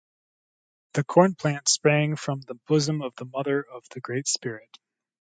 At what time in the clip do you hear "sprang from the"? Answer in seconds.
1.69-2.55